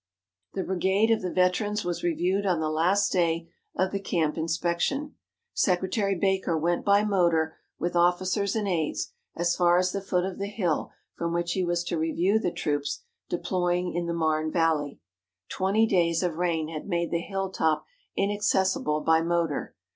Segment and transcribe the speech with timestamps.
[0.55, 5.13] The brigade of the veterans was reviewed on the last day of the camp inspection.
[5.53, 10.39] Secretary Baker went by motor, with officers and aides, as far as the foot of
[10.39, 14.99] the hill from which he was to review the troops deploying in the Marne valley.
[15.49, 17.85] Twenty days of rain had made the hilltop
[18.17, 19.75] inaccessible by motor.